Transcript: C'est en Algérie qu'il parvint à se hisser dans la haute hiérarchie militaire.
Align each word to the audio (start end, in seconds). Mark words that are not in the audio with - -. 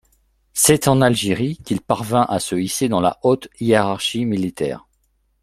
C'est 0.53 0.87
en 0.87 0.99
Algérie 0.99 1.57
qu'il 1.63 1.79
parvint 1.79 2.23
à 2.27 2.39
se 2.39 2.55
hisser 2.55 2.89
dans 2.89 3.01
la 3.01 3.19
haute 3.21 3.49
hiérarchie 3.59 4.25
militaire. 4.25 4.87